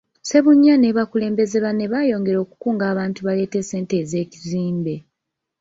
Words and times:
Ssebunya 0.21 0.75
ne 0.77 0.89
bakulembeze 0.97 1.57
banne 1.65 1.85
baayongera 1.93 2.37
okukunga 2.41 2.83
abantu 2.93 3.19
baleete 3.27 3.59
ssente 3.63 3.93
ez’ekizimbe. 4.01 4.95